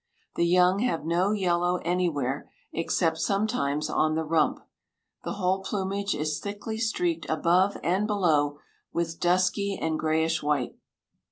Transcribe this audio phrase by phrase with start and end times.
[0.33, 4.59] The young have no yellow anywhere, except sometimes on the rump.
[5.23, 8.57] The whole plumage is thickly streaked above and below
[8.91, 10.73] with dusky and grayish white.